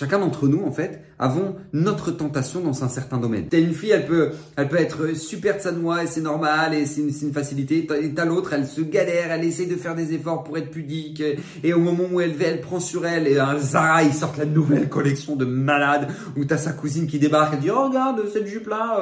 [0.00, 3.48] Chacun d'entre nous, en fait, avons notre tentation dans un certain domaine.
[3.50, 6.72] T'as une fille, elle peut, elle peut être super de sa noix et c'est normal
[6.72, 7.86] et c'est une, facilité.
[8.02, 11.22] Et t'as l'autre, elle se galère, elle essaie de faire des efforts pour être pudique
[11.62, 14.46] et au moment où elle elle prend sur elle et un Zara, il sort la
[14.46, 18.46] nouvelle collection de malades où t'as sa cousine qui débarque, elle dit oh regarde cette
[18.46, 19.00] jupe là,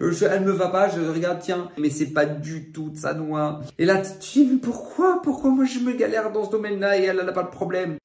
[0.00, 3.12] euh, elle me va pas, je regarde tiens, mais c'est pas du tout de sa
[3.12, 3.60] noix.
[3.78, 7.02] Et là tu dis mais pourquoi, pourquoi moi je me galère dans ce domaine-là et
[7.02, 7.98] elle n'a pas de problème?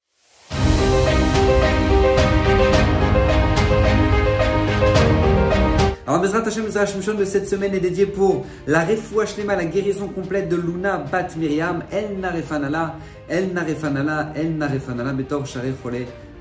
[6.08, 10.48] Alors, Bezrat Hashem, Shon de cette semaine est dédié pour la refoua la guérison complète
[10.48, 12.96] de Luna Bat Miriam, El Narefanala,
[13.28, 15.76] El Narefanala, El Narefanala, Betor Chole,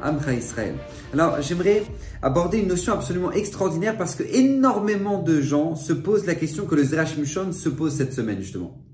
[0.01, 0.77] Amcha Israël.
[1.13, 1.83] Alors, j'aimerais
[2.23, 6.77] aborder une notion absolument extraordinaire parce que énormément de gens se posent la question que
[6.77, 7.17] le Zerach
[7.51, 8.86] se pose cette semaine, justement.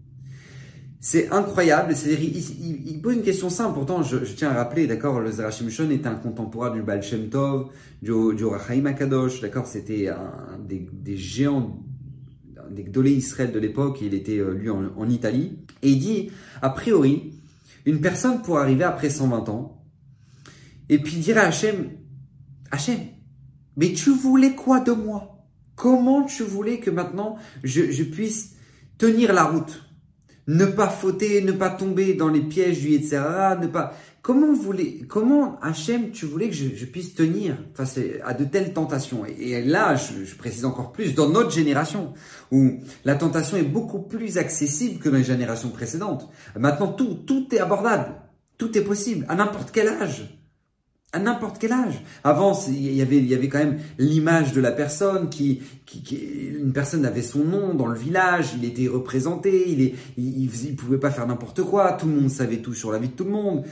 [1.05, 2.31] C'est incroyable, c'est-à-dire
[2.87, 6.15] il, pose une question simple, pourtant je, tiens à rappeler, d'accord, le Zerachim était un
[6.15, 7.71] contemporain du Baal Shem Tov,
[8.01, 8.45] du, du
[8.87, 11.83] Akadosh, d'accord, c'était un des, géants,
[12.71, 16.31] des Gdolé Israël de l'époque, il était euh, lui en, Italie, et il dit,
[16.63, 17.35] a priori,
[17.85, 19.83] une personne pour arriver après 120 ans,
[20.89, 21.91] et puis dire à Hachem,
[22.71, 23.01] Hachem,
[23.77, 25.45] mais tu voulais quoi de moi?
[25.75, 28.55] Comment tu voulais que maintenant je puisse
[28.99, 29.83] tenir la route?
[30.53, 33.23] Ne pas fauter, ne pas tomber dans les pièges du etc.
[33.61, 33.95] ne pas.
[34.21, 39.25] Comment voulez, comment Hachem, tu voulais que je, puisse tenir face à de telles tentations?
[39.27, 42.13] Et, là, je, précise encore plus, dans notre génération,
[42.53, 46.29] où la tentation est beaucoup plus accessible que dans les générations précédentes.
[46.57, 48.15] Maintenant, tout, tout est abordable,
[48.59, 50.42] tout est possible, à n'importe quel âge
[51.13, 52.03] à n'importe quel âge.
[52.25, 55.63] Avant, il y avait, quand même l'image de la personne qui,
[56.11, 61.11] une personne avait son nom dans le village, il était représenté, il, il, pouvait pas
[61.11, 63.65] faire n'importe quoi, tout le monde savait tout sur la vie de tout le monde.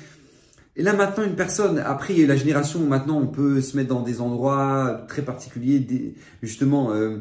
[0.77, 4.21] Et là maintenant, une personne, après la génération maintenant on peut se mettre dans des
[4.21, 6.93] endroits très particuliers, justement.
[6.93, 7.19] Euh,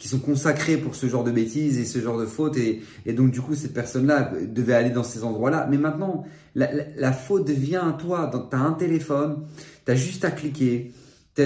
[0.00, 2.56] qui sont consacrés pour ce genre de bêtises et ce genre de fautes.
[2.56, 5.68] Et, donc, du coup, cette personne-là devait aller dans ces endroits-là.
[5.70, 6.24] Mais maintenant,
[6.54, 8.30] la, faute vient à toi.
[8.32, 9.44] Tu as un téléphone,
[9.84, 10.92] tu as juste à cliquer.
[11.36, 11.44] Il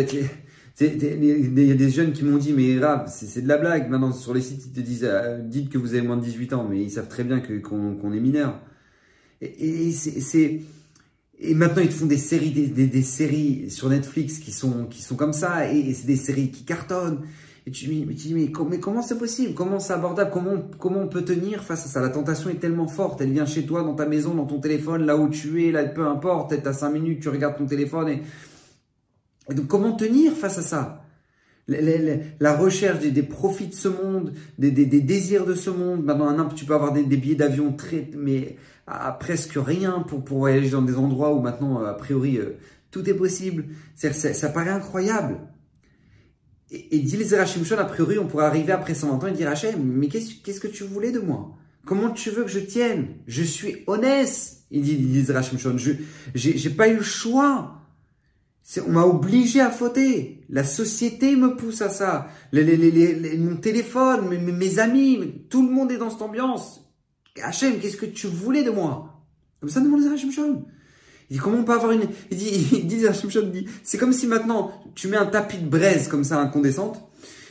[0.81, 3.91] y a des jeunes qui m'ont dit, mais grave, c'est de la blague.
[3.91, 6.53] Maintenant, sur les sites, ils te disent, euh, dites que vous avez moins de 18
[6.53, 8.61] ans, mais ils savent très bien qu'on est mineur.
[9.41, 10.61] Et, c'est
[11.41, 15.17] et maintenant, ils te font des séries, des, séries sur Netflix qui sont, qui sont
[15.17, 17.19] comme ça, et c'est des séries qui cartonnent.
[17.67, 19.55] Et tu, dis, mais, comment c'est possible?
[19.55, 20.31] Comment c'est abordable?
[20.31, 22.03] Comment, comment on peut tenir face à ça?
[22.03, 25.07] La tentation est tellement forte, elle vient chez toi, dans ta maison, dans ton téléphone,
[25.07, 28.09] là où tu es, là, peu importe, tu as 5 minutes, tu regardes ton téléphone.
[28.11, 31.01] Et, donc, comment tenir face à ça?
[31.67, 36.05] La, recherche des, profits de ce monde, des, désirs de ce monde.
[36.05, 40.69] Maintenant, tu peux avoir des, billets d'avion très, mais à, presque rien pour, pour voyager
[40.69, 42.59] dans des endroits où maintenant, a priori, euh,
[42.91, 43.65] tout est possible.
[43.95, 45.39] Ça paraît incroyable.
[46.91, 49.81] Et, dit les Shon, a priori, on pourrait arriver après 120 ans et dire Hachem,
[49.81, 51.57] mais qu'est-ce que tu voulais de moi?
[51.87, 53.09] Comment tu veux que je tienne?
[53.27, 55.27] Je suis honnête, il dit, dit
[55.59, 55.77] Shon.
[55.77, 55.93] Je
[56.35, 57.81] j'ai pas eu le choix.
[58.87, 60.43] On m'a obligé à fauter.
[60.49, 62.29] La société me pousse à ça.
[62.53, 66.81] Mon téléphone, mes, amis, tout le monde est dans cette ambiance.
[67.43, 69.23] Hachem, qu'est-ce que tu voulais de moi?
[69.61, 70.65] Comme ça demande les Shon.
[71.31, 72.07] Il dit comment on peut avoir une.
[72.31, 75.69] Il dit, il dit, il dit c'est comme si maintenant tu mets un tapis de
[75.69, 77.01] braise comme ça incandescente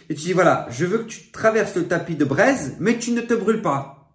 [0.10, 3.12] et tu dis voilà, je veux que tu traverses le tapis de braise, mais tu
[3.12, 4.12] ne te brûles pas.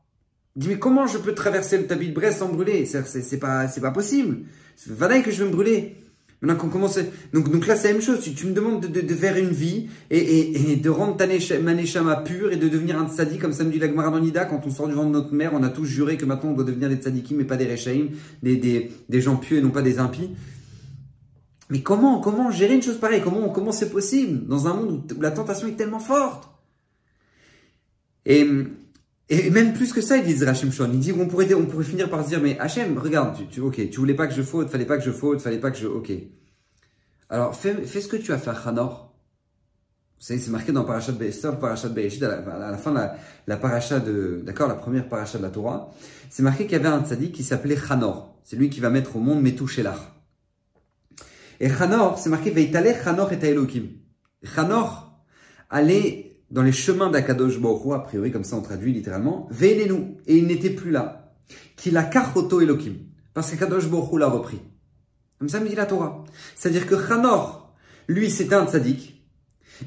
[0.57, 2.85] Il dit mais comment je peux traverser le tapis de braise sans brûler?
[2.87, 4.45] C'est pas, c'est pas possible.
[4.87, 5.97] Que je vais me brûler.
[6.41, 7.01] Maintenant qu'on commence,
[7.33, 8.21] donc, donc là c'est la même chose.
[8.21, 12.17] Tu, me demandes de, de, faire une vie et, et, et de rendre ta maneshama
[12.17, 14.45] pure et de devenir un tzaddik comme ça me dit la Gemara Nida.
[14.45, 16.55] Quand on sort du ventre de notre mère, on a tous juré que maintenant on
[16.55, 18.11] doit devenir des tzaddikim mais pas des rechaim,
[18.43, 20.31] des, des, des gens pieux et non pas des impies.
[21.71, 23.21] Mais comment, comment gérer une chose pareille?
[23.23, 26.49] Comment, comment c'est possible dans un monde où la tentation est tellement forte?
[28.25, 28.47] Et
[29.31, 30.91] et même plus que ça, il dit Rachim Shon.
[30.93, 33.61] Il dit on pourrait, on pourrait finir par se dire, mais Hachem, regarde, tu, tu,
[33.61, 35.79] ok, tu voulais pas que je faute, fallait pas que je faute, fallait pas que
[35.79, 36.13] je, ok.
[37.29, 39.15] Alors, fais, fais ce que tu as fait à Hanor.
[40.19, 43.17] Vous savez, c'est marqué dans Parashat Be'esther, Parashat Be'eshit, à, à, la fin la,
[43.47, 45.91] la paracha de, d'accord, la première paracha de la Torah.
[46.31, 48.41] C'est marqué qu'il y avait un tzaddik qui s'appelait Hanor.
[48.43, 49.99] C'est lui qui va mettre au monde Metouchelach.
[51.61, 53.91] Et Hanor, c'est marqué Veitale Hanor et Elohim.
[54.57, 55.23] Hanor
[55.71, 60.37] allait dans les chemins d'Akadosh Baruch a priori comme ça on traduit littéralement, Veilenu, et
[60.37, 61.35] il n'était plus là.
[61.77, 62.95] Qu'il a kachoto Elohim,
[63.35, 64.61] parce qu'Akadosh Baruch l'a repris.
[65.39, 66.25] Comme ça me dit la Torah.
[66.57, 67.75] C'est-à-dire que Hanor,
[68.09, 69.23] lui, c'était un tzaddik,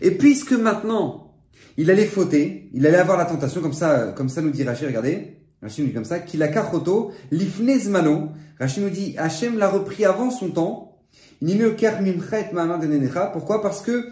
[0.02, 1.36] et puisque maintenant,
[1.78, 4.88] il allait fauter, il allait avoir la tentation, comme ça, comme ça nous dit Rachid,
[4.88, 8.30] regardez, Rachid nous dit comme ça, qu'il a kachoto, lifnezmano,
[8.60, 10.92] Rachid nous dit, Hachem l'a repris avant son temps,
[13.34, 13.62] Pourquoi?
[13.62, 14.12] Parce que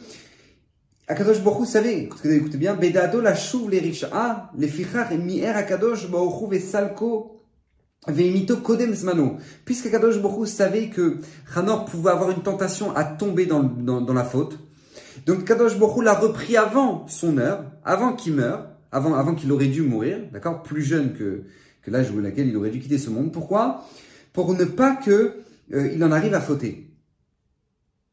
[1.09, 6.07] Akadosh Baruch savait, écoutez bien, Bedado la chouv les richa, les fichar et mi'er Akadosh
[6.07, 7.41] Baruch Hu vesalko
[8.07, 9.37] veimito kodem zmano.
[9.65, 11.17] Puisque Akadosh Baruch savait que
[11.55, 14.59] Hanor pouvait avoir une tentation à tomber dans, dans, dans la faute,
[15.25, 19.65] donc Akadosh Baruch l'a repris avant son heure, avant qu'il meure, avant, avant qu'il aurait
[19.65, 21.41] dû mourir, d'accord, plus jeune que,
[21.81, 23.31] que l'âge où laquelle il aurait dû quitter ce monde.
[23.33, 23.83] Pourquoi?
[24.31, 25.37] Pour ne pas que
[25.73, 26.88] euh, il en arrive à fauter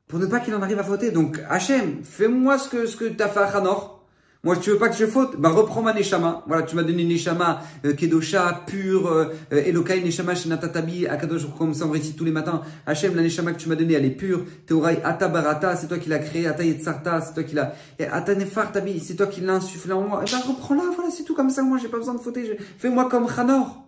[0.08, 1.10] pour ne pas qu'il en arrive à fauter.
[1.10, 3.96] Donc, Hachem, fais-moi ce que, ce que tu as fait à Hanor.
[4.44, 5.40] Moi, tu veux pas que je faute?
[5.40, 6.44] Ben, reprends ma Neshama.
[6.46, 11.74] Voilà, tu m'as donné une Neshama euh, Kedosha, pure, euh, Elokai Neshama Shinatatabi, Akadosh, comme
[11.74, 12.62] ça on récite tous les matins.
[12.86, 14.44] Hachem, la Neshama que tu m'as donnée, elle est pure.
[14.66, 16.46] Teorai Ata Barata, c'est toi qui l'as créée.
[16.46, 17.74] Ata Yetzarta, c'est toi qui l'as...
[17.98, 20.22] Ata Nefar Tabi, c'est toi qui l'as insufflé en moi.
[20.24, 21.62] Eh ben, reprends-la, voilà, c'est tout comme ça.
[21.62, 22.56] Moi, j'ai pas besoin de fauter.
[22.78, 23.82] Fais-moi comme Hanor.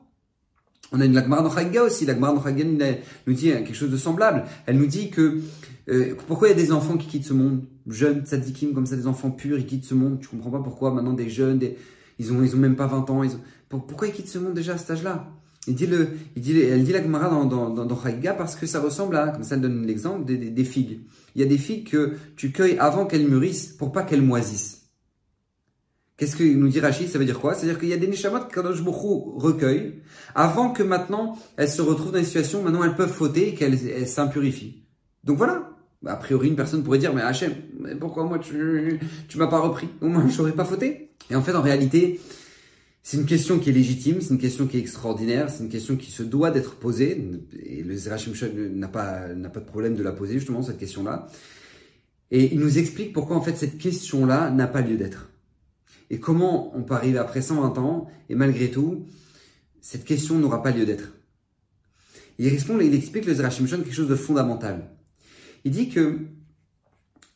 [0.90, 2.04] On a une Lagmar Nochaga aussi.
[2.04, 4.44] Lagmar Nochaga nous dit quelque chose de semblable.
[4.66, 5.38] Elle nous dit que
[5.88, 7.62] euh, pourquoi il y a des enfants qui quittent ce monde?
[7.87, 10.20] Jeunes, tzadikim, comme ça, des enfants purs, ils quittent ce monde.
[10.20, 11.61] Tu comprends pas pourquoi maintenant des jeunes,
[12.19, 13.23] ils ont ils ont même pas 20 ans.
[13.23, 13.31] Ils
[13.69, 15.31] pourquoi ils quittent ce monde déjà à cet âge-là?
[15.67, 17.96] Il dit le, il dit, elle dit la Gemara dans, dans, dans,
[18.38, 21.00] parce que ça ressemble à, comme ça elle donne l'exemple, des, des, figues.
[21.35, 24.87] Il y a des figues que tu cueilles avant qu'elles mûrissent pour pas qu'elles moisissent.
[26.17, 27.08] Qu'est-ce que nous dit Rachid?
[27.08, 27.55] Ça veut dire quoi?
[27.55, 30.00] C'est-à-dire qu'il y a des neshamot que Kadosh recueille
[30.35, 33.55] avant que maintenant elles se retrouvent dans une situation où maintenant elles peuvent fauter et
[33.55, 34.85] qu'elles s'impurifient.
[35.23, 35.67] Donc voilà,
[36.06, 37.52] a priori, une personne pourrait dire, mais Hachem,
[37.98, 39.88] pourquoi moi tu, tu m'as pas repris?
[40.00, 41.10] Au moins, j'aurais pas fauté.
[41.30, 42.20] Et en fait, en réalité,
[43.02, 45.96] c'est une question qui est légitime, c'est une question qui est extraordinaire, c'est une question
[45.96, 47.40] qui se doit d'être posée.
[47.64, 48.32] Et le Zerachim
[48.74, 51.26] n'a pas, n'a pas de problème de la poser, justement, cette question-là.
[52.30, 55.30] Et il nous explique pourquoi, en fait, cette question-là n'a pas lieu d'être.
[56.10, 59.06] Et comment on peut arriver après 120 ans, et malgré tout,
[59.80, 61.12] cette question n'aura pas lieu d'être.
[62.38, 64.90] Il répond, il explique le Zerachim quelque chose de fondamental.
[65.64, 66.28] Il dit que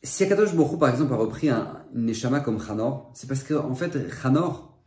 [0.03, 3.75] si Akadosh Baruch par exemple, a repris un, Neshama comme Chanor, c'est parce qu'en en
[3.75, 4.77] fait, Chanor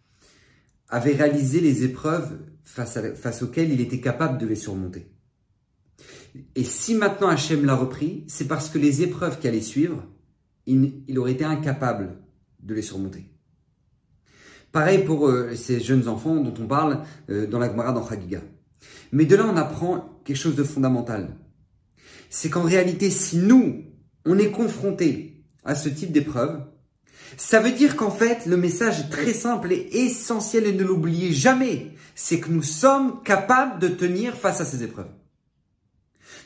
[0.89, 5.11] avait réalisé les épreuves face, face auxquelles il était capable de les surmonter.
[6.55, 10.05] Et si maintenant Hachem l'a repris, c'est parce que les épreuves qui allaient suivre,
[10.67, 12.19] il, aurait été incapable
[12.63, 13.31] de les surmonter.
[14.73, 18.43] Pareil pour euh, ces jeunes enfants dont on parle euh, dans la Gemara dans Chagiga.
[19.13, 21.37] Mais de là, on apprend quelque chose de fondamental
[22.37, 23.83] c'est qu'en réalité, si nous,
[24.27, 26.61] on est confronté à ce type d'épreuve,
[27.39, 31.33] ça veut dire qu'en fait, le message est très simple et essentiel et ne l'oubliez
[31.33, 31.93] jamais.
[32.15, 35.09] C'est que nous sommes capables de tenir face à ces épreuves.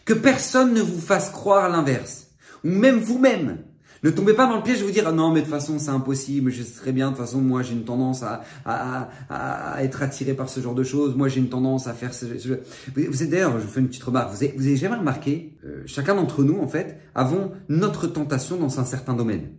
[0.05, 2.29] Que personne ne vous fasse croire l'inverse.
[2.63, 3.59] Ou même vous-même.
[4.03, 5.79] Ne tombez pas dans le piège de vous dire ah non mais de toute façon
[5.79, 9.11] c'est impossible, je sais très bien, de toute façon moi j'ai une tendance à, à,
[9.29, 12.25] à, être attiré par ce genre de choses, moi j'ai une tendance à faire ce,
[12.25, 15.59] Vous êtes d'ailleurs, je vous fais une petite remarque, vous avez, vous avez jamais remarqué,
[15.65, 19.51] euh, chacun d'entre nous en fait, avons notre tentation dans un certain domaine.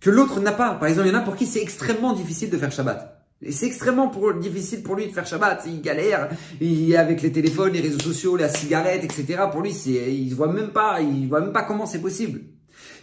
[0.00, 0.74] Que l'autre n'a pas.
[0.74, 3.26] Par exemple, il y en a pour qui c'est extrêmement difficile de faire Shabbat.
[3.50, 5.64] C'est extrêmement pour, difficile pour lui de faire Shabbat.
[5.66, 6.28] Il galère.
[6.60, 9.44] Il, avec les téléphones, les réseaux sociaux, la cigarette, etc.
[9.50, 12.40] Pour lui, il voit même pas, il voit même pas comment c'est possible.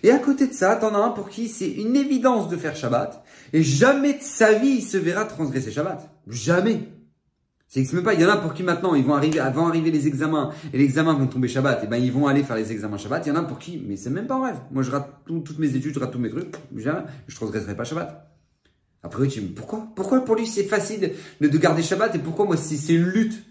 [0.04, 2.76] Et à côté de ça, t'en as un pour qui c'est une évidence de faire
[2.76, 3.24] Shabbat.
[3.54, 6.10] Et jamais de sa vie, il se verra transgresser Shabbat.
[6.28, 6.90] Jamais.
[7.68, 9.90] C'est même pas, il y en a pour qui maintenant, ils vont arriver, avant arriver
[9.90, 12.72] les examens, et les examens vont tomber Shabbat, et ben ils vont aller faire les
[12.72, 13.26] examens Shabbat.
[13.26, 14.60] Il y en a pour qui, mais c'est même pas un rêve.
[14.70, 17.84] Moi, je rate toutes mes études, je rate tous mes trucs, jamais, je transgresserai pas
[17.84, 18.30] Shabbat.
[19.02, 19.88] Après, tu dis, pourquoi?
[19.96, 23.44] Pourquoi pour lui c'est facile de, de garder Shabbat, et pourquoi moi c'est une lutte?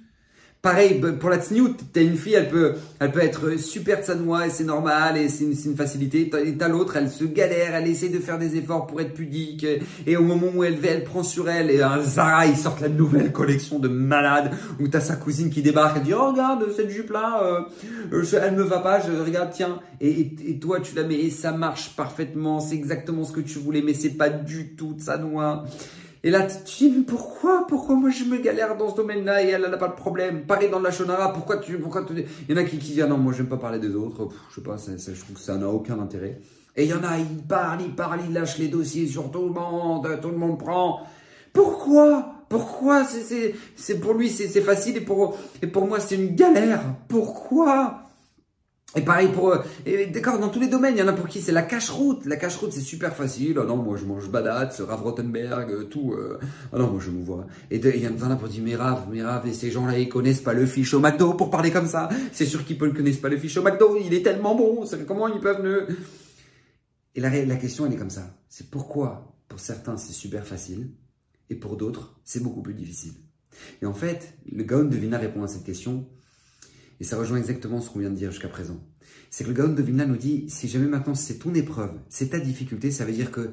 [0.62, 4.50] Pareil, pour la tsniout, t'as une fille, elle peut, elle peut être super tsanoua et
[4.50, 6.30] c'est normal et c'est une, facilité.
[6.46, 9.66] Et t'as l'autre, elle se galère, elle essaie de faire des efforts pour être pudique
[10.06, 12.88] et au moment où elle elle prend sur elle et un Zara, ils sortent la
[12.88, 16.90] nouvelle collection de malades où t'as sa cousine qui débarque, elle dit oh regarde cette
[16.90, 17.42] jupe là,
[18.12, 21.50] euh, elle me va pas, je regarde tiens et, toi tu la mets et ça
[21.50, 25.64] marche parfaitement, c'est exactement ce que tu voulais mais c'est pas du tout tsanoua.
[26.24, 29.48] Et là, tu dis, mais pourquoi Pourquoi moi je me galère dans ce domaine-là et
[29.48, 30.42] elle n'a pas de problème?
[30.46, 31.78] Pareil dans la Shonara, pourquoi tu...
[31.78, 32.14] Pourquoi tu...
[32.48, 34.28] Il y en a qui, qui disent, ah non, moi j'aime pas parler des autres,
[34.50, 36.40] je sais pas, je trouve que ça n'a aucun intérêt.
[36.76, 39.44] Et il y en a, ils parlent, ils parlent, ils lâchent les dossiers sur tout
[39.44, 41.00] le monde, tout le monde prend.
[41.52, 42.34] Pourquoi?
[42.48, 43.04] Pourquoi?
[43.04, 46.82] C'est pour lui, c'est facile et pour moi c'est une galère.
[47.08, 48.04] Pourquoi?
[48.94, 49.62] Et pareil pour eux.
[50.12, 52.26] D'accord, dans tous les domaines, il y en a pour qui c'est la cache-route.
[52.26, 53.58] La cache-route, c'est super facile.
[53.58, 56.12] Oh non, moi je mange Badat, Rav Rottenberg, euh, tout.
[56.12, 56.38] Euh.
[56.72, 57.46] Oh non, moi je me vois.
[57.70, 60.08] Et il y en a pour dire, mais Rav, mais Rav, et ces gens-là, ils
[60.08, 62.08] connaissent pas le fiche au McDo pour parler comme ça.
[62.32, 63.96] C'est sûr qu'ils ne connaissent pas le fiche au McDo.
[63.96, 64.84] Il est tellement bon.
[65.06, 65.86] Comment ils peuvent ne...
[67.14, 68.36] Et la, la question, elle est comme ça.
[68.48, 70.90] C'est pourquoi, pour certains, c'est super facile.
[71.50, 73.12] Et pour d'autres, c'est beaucoup plus difficile.
[73.82, 76.08] Et en fait, le Gaon de Vina répond à cette question
[77.02, 78.80] et ça rejoint exactement ce qu'on vient de dire jusqu'à présent.
[79.28, 82.28] c'est que le Gaon de Vilna nous dit, si jamais maintenant c'est ton épreuve, c'est
[82.28, 83.50] ta difficulté, ça veut dire que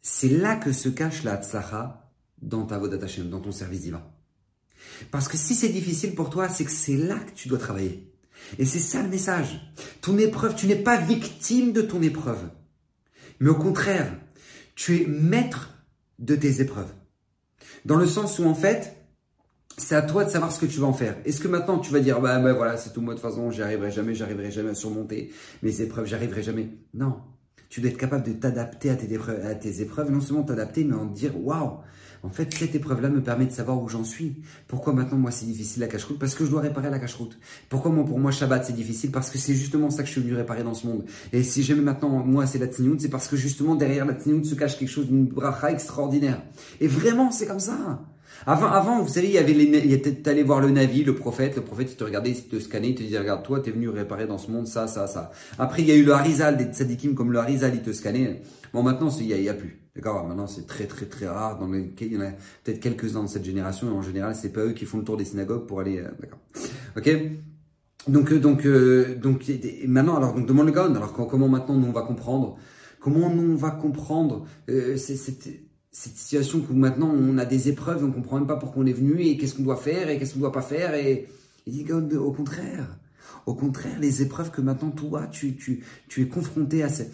[0.00, 4.02] c'est là que se cache la tzlacha dans ta vodat Hashem, dans ton service divin.
[5.10, 8.10] Parce que si c'est difficile pour toi, c'est que c'est là que tu dois travailler.
[8.58, 9.60] Et c'est ça le message.
[10.00, 12.48] Ton épreuve, tu n'es pas victime de ton épreuve.
[13.38, 14.18] Mais au contraire,
[14.76, 15.74] tu es maître
[16.20, 16.94] de tes épreuves.
[17.84, 18.96] Dans le sens où en fait,
[19.78, 21.16] c'est à toi de savoir ce que tu vas en faire.
[21.24, 23.50] Est-ce que maintenant tu vas dire, bah, bah voilà, c'est tout moi de toute façon,
[23.50, 25.32] j'y arriverai jamais, j'arriverai jamais à surmonter
[25.62, 26.68] mes épreuves, j'arriverai jamais.
[26.94, 27.16] Non.
[27.68, 31.32] Tu dois être capable de t'adapter à tes épreuves, non seulement t'adapter, mais en dire,
[31.38, 31.80] waouh,
[32.22, 34.42] en fait, cette épreuve-là me permet de savoir où j'en suis.
[34.66, 36.18] Pourquoi maintenant, moi, c'est difficile la cache-route?
[36.18, 37.38] Parce que je dois réparer la cache-route.
[37.68, 39.12] Pourquoi moi, pour moi, Shabbat, c'est difficile?
[39.12, 41.04] Parce que c'est justement ça que je suis venu réparer dans ce monde.
[41.32, 44.44] Et si jamais maintenant, moi, c'est la tsniout, c'est parce que justement, derrière la tsniout
[44.44, 46.42] se cache quelque chose d'une bracha extraordinaire.
[46.80, 48.02] Et vraiment, c'est comme ça.
[48.46, 51.92] Avant, vous savez, il y avait les, t'allais voir le Navi, le prophète, le prophète,
[51.92, 54.38] il te regardait, il te scannait, il te disait, regarde, toi, t'es venu réparer dans
[54.38, 55.32] ce monde ça, ça, ça.
[55.58, 58.42] Après, il y a eu le Harizal, des tzadikim comme le Harizal, il te scannait.
[58.72, 59.80] Bon, maintenant, il n'y a, a, plus.
[59.94, 60.26] D'accord?
[60.26, 61.58] Maintenant, c'est très, très, très rare.
[61.58, 62.30] Dans les, il y en a
[62.64, 65.16] peut-être quelques-uns dans cette génération, et en général, c'est pas eux qui font le tour
[65.16, 66.40] des synagogues pour aller, euh, d'accord.
[66.96, 67.10] Ok?
[68.06, 69.44] Donc, euh, donc, euh, donc,
[69.86, 70.94] maintenant, alors, donc, demande le Gaon.
[70.94, 72.56] Alors, comment maintenant nous on va comprendre?
[73.00, 74.46] Comment nous on va comprendre?
[74.70, 75.48] Euh, cette,
[75.98, 78.92] cette situation où maintenant on a des épreuves, on comprend même pas pourquoi on est
[78.92, 81.28] venu et qu'est-ce qu'on doit faire et qu'est-ce qu'on doit pas faire et
[81.66, 82.96] il dit au contraire,
[83.46, 87.10] au contraire, les épreuves que maintenant toi tu, tu, tu es confronté à ces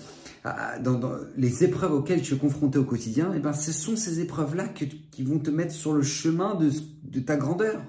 [0.83, 1.01] dans,
[1.39, 4.69] les épreuves auxquelles tu es confronté au quotidien, et eh ben, ce sont ces épreuves-là
[4.69, 6.71] qui vont te mettre sur le chemin de,
[7.05, 7.81] de ta grandeur.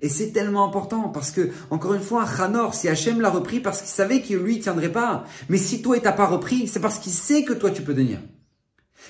[0.00, 3.80] Et c'est tellement important parce que, encore une fois, Hanor, si Hachem l'a repris parce
[3.80, 5.24] qu'il savait qu'il lui tiendrait pas.
[5.50, 7.94] Mais si toi, il t'a pas repris, c'est parce qu'il sait que toi, tu peux
[7.94, 8.20] tenir.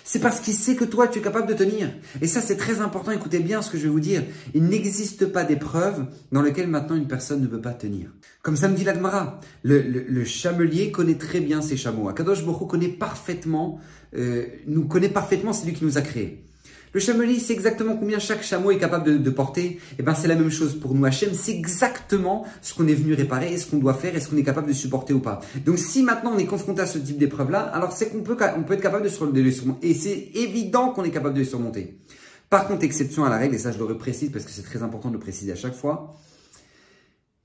[0.08, 1.90] C'est parce qu'il sait que toi, tu es capable de tenir.
[2.22, 3.10] Et ça, c'est très important.
[3.10, 4.22] Écoutez bien ce que je vais vous dire.
[4.54, 8.10] Il n'existe pas d'épreuve dans lesquelles maintenant une personne ne peut pas tenir.
[8.40, 12.08] Comme ça me dit l'Admara, le, le, chamelier connaît très bien ses chameaux.
[12.08, 13.80] Akadosh Boko connaît parfaitement,
[14.16, 16.44] euh, nous connaît parfaitement celui qui nous a créés.
[16.92, 19.64] Le chamelier sait exactement combien chaque chameau est capable de, porter.
[19.64, 21.04] Et eh ben c'est la même chose pour nous.
[21.04, 24.28] Hachem c'est exactement ce qu'on est venu réparer et ce qu'on doit faire et ce
[24.28, 25.40] qu'on est capable de supporter ou pas.
[25.64, 28.62] Donc si maintenant on est confronté à ce type d'épreuve-là, alors c'est qu'on peut, on
[28.62, 29.88] peut être capable de les surmonter.
[29.88, 32.00] Et c'est évident qu'on est capable de les surmonter.
[32.48, 34.82] Par contre, exception à la règle, et ça je le reprécise parce que c'est très
[34.82, 36.16] important de le préciser à chaque fois,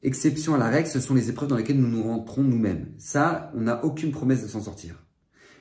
[0.04, 2.94] exception à la règle, ce sont les épreuves dans lesquelles nous nous rentrons nous-mêmes.
[2.98, 5.04] Ça, on n'a aucune promesse de s'en sortir.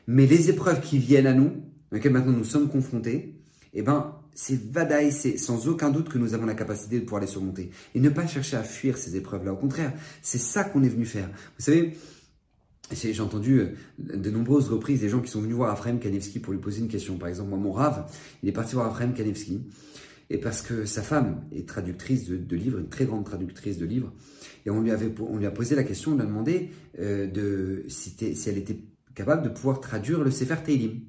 [0.07, 1.51] Mais les épreuves qui viennent à nous,
[1.91, 3.40] dans lesquelles maintenant nous sommes confrontés,
[3.75, 7.21] eh ben, c'est vadaï, c'est sans aucun doute que nous avons la capacité de pouvoir
[7.21, 7.71] les surmonter.
[7.95, 9.53] Et ne pas chercher à fuir ces épreuves-là.
[9.53, 11.29] Au contraire, c'est ça qu'on est venu faire.
[11.29, 11.95] Vous savez,
[12.93, 16.53] j'ai entendu euh, de nombreuses reprises des gens qui sont venus voir Afraim Kanevski pour
[16.53, 17.17] lui poser une question.
[17.17, 18.11] Par exemple, moi, mon rave,
[18.43, 19.61] il est parti voir Afraim Kanevski.
[20.31, 24.13] Et parce que sa femme est traductrice de, livres, une très grande traductrice de livres,
[24.65, 27.27] et on lui, avait, on lui a posé la question, on lui a demandé euh,
[27.27, 28.79] de, si, si, elle était
[29.17, 31.01] capable de pouvoir traduire le Sefer Teilim.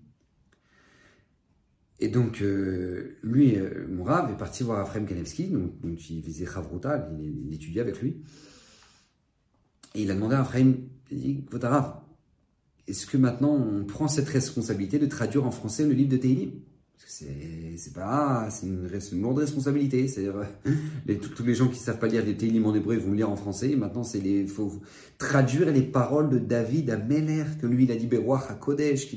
[2.03, 6.47] Et donc, euh, lui, euh, est parti voir Afrem Kanevski, donc, il faisait
[7.19, 8.17] il, étudiait avec lui.
[9.93, 10.77] Et il a demandé à Afrem,
[11.11, 11.45] il dit,
[12.87, 16.51] est-ce que maintenant on prend cette responsabilité de traduire en français le livre de Teilim
[17.07, 20.07] c'est pas c'est une, une, lourde responsabilité.
[20.07, 20.27] C'est
[21.05, 23.29] les, tous les gens qui savent pas lire des Teilim en hébreu ils vont lire
[23.29, 23.75] en français.
[23.75, 24.81] Maintenant c'est les faut
[25.17, 29.07] traduire les paroles de David à Meller que lui il a dit Beroach à Kodesh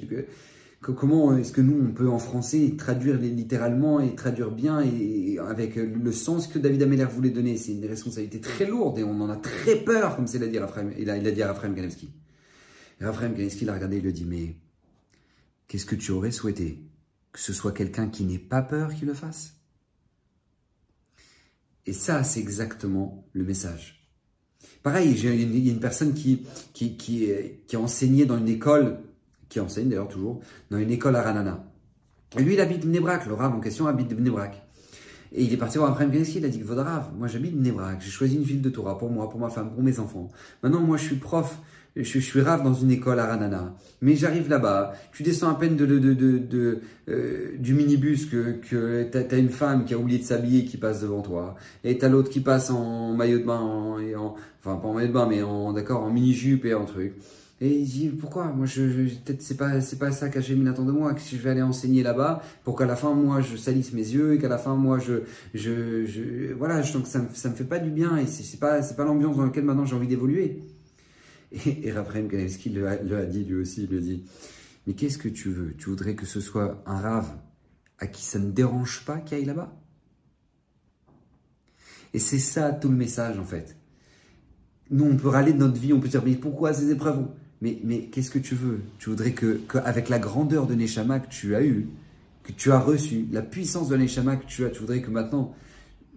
[0.92, 5.76] comment est-ce que nous, on peut en français traduire littéralement et traduire bien et avec
[5.76, 9.30] le sens que David Ameller voulait donner C'est une responsabilité très lourde et on en
[9.30, 11.74] a très peur, comme c'est l'a dit Raphaël, il a, il a dit à Raphaël
[11.74, 12.10] Ganevski.
[13.00, 14.56] Raphaël Ganevski l'a regardé et lui a dit, mais
[15.68, 16.82] qu'est-ce que tu aurais souhaité
[17.32, 19.54] Que ce soit quelqu'un qui n'ait pas peur qui le fasse?
[21.86, 24.08] Et ça, c'est exactement le message.
[24.82, 28.98] Pareil, il y a une personne qui, qui, qui a enseigné dans une école
[29.48, 31.64] qui enseigne d'ailleurs toujours, dans une école à Ranana.
[32.38, 34.62] Et lui, il habite Bnebrak, le Rav en question habite Bnebrak.
[35.32, 38.10] Et il est parti voir un frère il a dit Rav, moi j'habite Bnebrak, j'ai
[38.10, 40.28] choisi une ville de Torah pour moi, pour ma femme, pour mes enfants.
[40.62, 41.58] Maintenant, moi je suis prof,
[41.96, 43.74] je, suis Rav dans une école à Ranana.
[44.00, 49.50] Mais j'arrive là-bas, tu descends à peine euh, du minibus que, que t'as as une
[49.50, 51.56] femme qui a oublié de s'habiller qui passe devant toi.
[51.82, 55.08] Et t'as l'autre qui passe en maillot de bain, et en, enfin pas en maillot
[55.08, 57.14] de bain, mais en, d'accord, en mini-jupe et en truc.
[57.60, 58.46] Et il dit pourquoi?
[58.46, 61.14] Moi, je, peut-être c'est pas c'est pas ça qu'Hachem attend de moi.
[61.14, 64.34] Que je vais aller enseigner là-bas, pour qu'à la fin moi je salisse mes yeux
[64.34, 65.22] et qu'à la fin moi je
[65.54, 68.96] je, je voilà, donc ça ça me fait pas du bien et c'est pas c'est
[68.96, 70.62] pas l'ambiance dans laquelle maintenant j'ai envie d'évoluer.
[71.52, 74.24] Et, et Raphaël Kanevski le, a dit lui aussi, il a dit
[74.86, 75.74] mais qu'est-ce que tu veux?
[75.78, 77.36] Tu voudrais que ce soit un rave
[78.00, 79.72] à qui ça ne dérange pas qu'il aille là-bas?
[82.12, 83.76] Et c'est ça tout le message en fait
[84.90, 87.26] nous, on peut râler de notre vie, on peut dire, mais pourquoi ces épreuves?
[87.64, 88.82] Mais, qu'est-ce que tu veux?
[88.98, 91.88] Tu voudrais que, qu'avec la grandeur de Neshama que tu as eu,
[92.42, 95.54] que tu as reçu, la puissance de Neshama que tu as, tu voudrais que maintenant,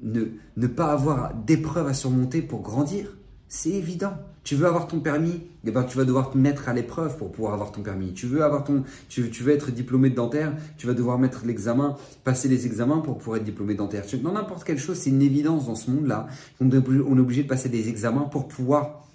[0.04, 0.26] ne,
[0.58, 3.16] ne pas avoir d'épreuves à surmonter pour grandir?
[3.48, 4.14] C'est évident.
[4.44, 7.32] Tu veux avoir ton permis, eh ben, tu vas devoir te mettre à l'épreuve pour
[7.32, 8.14] pouvoir avoir ton permis.
[8.14, 11.96] Tu veux avoir ton, tu, veux être diplômé de dentaire, tu vas devoir mettre l'examen,
[12.26, 14.04] passer les examens pour pouvoir être diplômé de dentaire.
[14.22, 16.28] Dans n'importe quelle chose, c'est une évidence dans ce monde-là.
[16.60, 16.78] On est
[17.20, 19.07] obligé de passer des examens pour pouvoir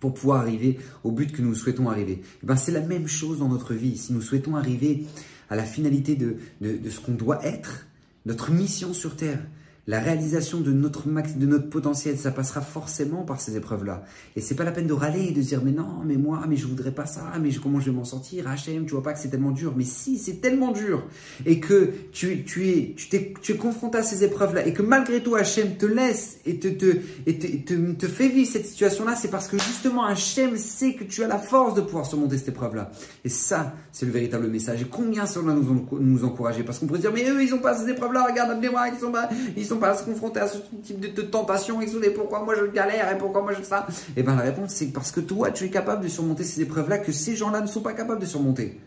[0.00, 2.22] pour pouvoir arriver au but que nous souhaitons arriver.
[2.42, 3.96] Eh ben, c'est la même chose dans notre vie.
[3.96, 5.04] Si nous souhaitons arriver
[5.48, 7.86] à la finalité de, de ce qu'on doit être,
[8.24, 9.40] notre mission sur Terre,
[9.86, 14.02] la réalisation de notre max, de notre potentiel, ça passera forcément par ces épreuves-là.
[14.34, 16.56] Et c'est pas la peine de râler et de dire mais non, mais moi, mais
[16.56, 19.20] je voudrais pas ça, mais comment je vais m'en sortir Hachem, tu vois pas que
[19.20, 19.74] c'est tellement dur.
[19.76, 21.06] Mais si, c'est tellement dur
[21.44, 23.08] et que tu, tu es, tu
[23.40, 26.68] tu es confronté à ces épreuves-là et que malgré tout Hachem te laisse et te,
[26.68, 31.04] te, et te, te, fait vivre cette situation-là, c'est parce que justement Hachem sait que
[31.04, 32.90] tu as la force de pouvoir surmonter cette épreuve-là.
[33.24, 34.82] Et ça, c'est le véritable message.
[34.82, 36.64] Et combien cela nous, nous encourager?
[36.64, 38.26] Parce qu'on pourrait dire mais eux, ils ont pas ces épreuves-là.
[38.28, 41.88] Regarde, ils sont pas, ils sont pas se confronter à ce type de, tentation et
[41.88, 44.70] se pourquoi moi je galère et pourquoi moi je ça Et eh bien la réponse
[44.70, 47.66] c'est parce que toi tu es capable de surmonter ces épreuves-là que ces gens-là ne
[47.66, 48.80] sont pas capables de surmonter.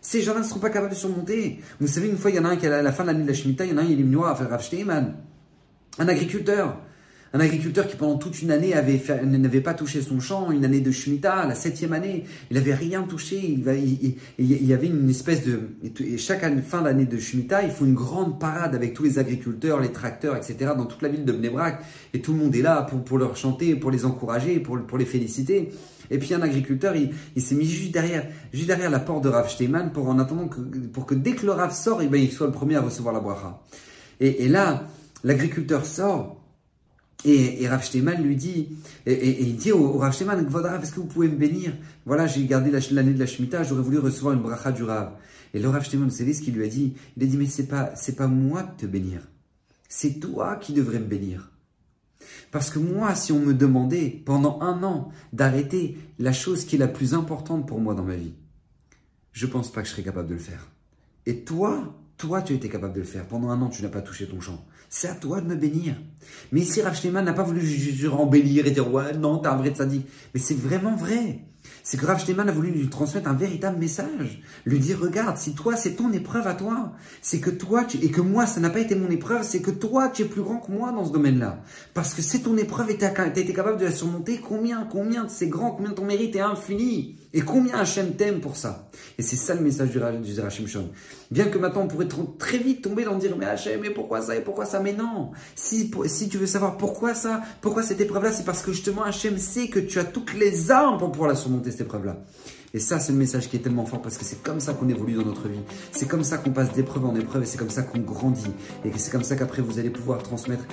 [0.00, 1.60] Ces gens-là ne seront pas capables de surmonter.
[1.80, 3.24] Vous savez, une fois, il y en a un qui, à la fin de l'année
[3.24, 4.46] de la Shemitah, il y en a un, il est venu à faire
[5.98, 6.76] un agriculteur.
[7.32, 10.80] Un agriculteur qui pendant toute une année avait n'avait pas touché son champ, une année
[10.80, 13.38] de Shemitah, la septième année, il n'avait rien touché.
[13.38, 15.70] Il, y avait une espèce de...
[15.82, 19.80] Et chaque fin d'année de Shemitah, il faut une grande parade avec tous les agriculteurs,
[19.80, 20.72] les tracteurs, etc.
[20.76, 21.82] dans toute la ville de Bnebrak.
[22.14, 25.72] Et tout le monde est là pour, leur chanter, pour les encourager, pour, les féliciter.
[26.10, 29.50] Et puis un agriculteur, il, s'est mis juste derrière, juste derrière la porte de Rav
[29.50, 32.30] Steyman pour en attendant que, pour que dès que le Rav sort, eh ben, il
[32.30, 33.60] soit le premier à recevoir la bracha.
[34.20, 34.84] Et là,
[35.24, 36.45] l'agriculteur sort
[37.30, 37.82] et, Rav
[38.22, 38.68] lui dit,
[39.06, 40.46] et, il dit au, Rav Shteman,
[40.82, 41.72] est-ce que vous pouvez me bénir?
[42.04, 45.12] Voilà, j'ai gardé l'année de la Shemitah, j'aurais voulu recevoir une bracha du Rav.
[45.54, 46.94] Et le Rav vous savez ce qu'il lui a dit?
[47.16, 49.20] Il a dit, mais c'est pas, c'est pas moi de te bénir.
[49.88, 51.50] C'est toi qui devrais me bénir.
[52.50, 56.78] Parce que moi, si on me demandait pendant un an d'arrêter la chose qui est
[56.78, 58.34] la plus importante pour moi dans ma vie,
[59.32, 60.68] je pense pas que je serais capable de le faire.
[61.26, 63.26] Et toi, toi, tu étais capable de le faire.
[63.26, 64.64] Pendant un an, tu n'as pas touché ton champ.
[64.88, 65.94] C'est à toi de me bénir.
[66.52, 67.60] Mais ici, Rav n'a pas voulu
[68.08, 70.06] embellir et dire, ouais, non, t'es un vrai tzaddik.
[70.34, 71.40] Mais c'est vraiment vrai
[71.82, 74.42] c'est que Rav a voulu lui transmettre un véritable message.
[74.64, 78.20] Lui dire, regarde, si toi, c'est ton épreuve à toi, c'est que toi, et que
[78.20, 80.72] moi, ça n'a pas été mon épreuve, c'est que toi, tu es plus grand que
[80.72, 81.62] moi dans ce domaine-là.
[81.94, 84.38] Parce que c'est ton épreuve et tu as, été capable de la surmonter.
[84.38, 87.16] Combien, combien c'est grand, combien ton mérite est infini.
[87.32, 88.88] Et combien Hachem t'aime pour ça.
[89.18, 90.88] Et c'est ça le message du, du Zerachim Shon.
[91.30, 94.36] Bien que maintenant, on pourrait très vite tomber dans dire, mais Hachem, mais pourquoi ça
[94.36, 94.80] et pourquoi ça?
[94.80, 95.32] Mais non.
[95.54, 99.36] Si, si tu veux savoir pourquoi ça, pourquoi cette épreuve-là, c'est parce que justement Hachem
[99.38, 102.16] sait que tu as toutes les armes pour pouvoir la surmonter cette épreuve-là.
[102.74, 104.88] Et ça, c'est le message qui est tellement fort parce que c'est comme ça qu'on
[104.88, 105.60] évolue dans notre vie.
[105.92, 108.50] C'est comme ça qu'on passe d'épreuve en épreuve et c'est comme ça qu'on grandit.
[108.84, 110.64] Et c'est comme ça qu'après, vous allez pouvoir transmettre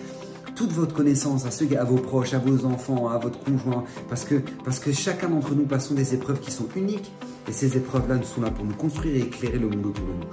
[0.55, 4.23] toute votre connaissance à ceux, à vos proches, à vos enfants, à votre conjoint, parce
[4.23, 7.11] que, parce que chacun d'entre nous passons des épreuves qui sont uniques,
[7.47, 10.27] et ces épreuves-là sont là pour nous construire et éclairer le monde autour de nous.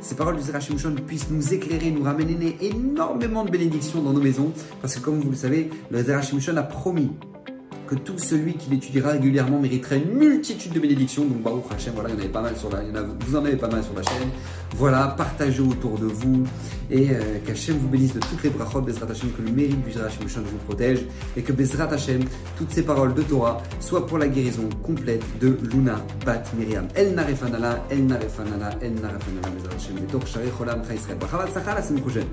[0.00, 4.52] ces paroles du Zerachim puissent nous éclairer, nous ramener énormément de bénédictions dans nos maisons,
[4.80, 7.10] parce que comme vous le savez, le Zerachim a promis
[7.88, 11.24] que tout celui qui l'étudiera régulièrement mériterait une multitude de bénédictions.
[11.24, 12.80] Donc Baruch Hashem, voilà, il y en avait pas mal sur la,
[13.26, 14.28] vous en avez pas mal sur la chaîne.
[14.76, 16.44] Voilà, partagez autour de vous
[16.90, 19.98] et euh, qu'Hachem vous bénisse de toutes les brachot, Bezrat Hashem, que le mérite du
[19.98, 21.00] Hashem vous protège
[21.36, 22.20] et que Bezrat Hashem,
[22.58, 25.96] toutes ces paroles de Torah soient pour la guérison complète de Luna
[26.26, 26.86] Bat Miriam.
[26.94, 31.18] El Narefanala, El Narefanala, El Narefanala, Bezrat Hashem, Betor Sharei Cholam Israël.
[31.66, 32.26] la semaine prochaine.